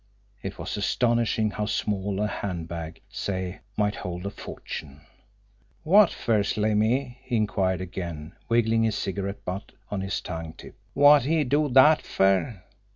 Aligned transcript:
It 0.41 0.57
was 0.57 0.77
astonishing 0.77 1.51
how 1.51 1.67
small 1.67 2.19
a 2.19 2.25
hand 2.25 2.67
bag, 2.67 3.01
say, 3.11 3.59
might 3.77 3.93
hold 3.97 4.25
a 4.25 4.31
fortune! 4.31 5.01
"Wot 5.83 6.11
fer, 6.11 6.41
Slimmy?" 6.41 7.19
he 7.21 7.35
inquired 7.35 7.81
again, 7.81 8.33
wiggling 8.49 8.81
his 8.81 8.95
cigarette 8.95 9.45
butt 9.45 9.73
on 9.91 10.01
his 10.01 10.19
tongue 10.19 10.53
tip. 10.53 10.73
"Wot'd 10.95 11.25
he 11.25 11.43
do 11.43 11.69
dat 11.69 12.01
fer?" 12.01 12.63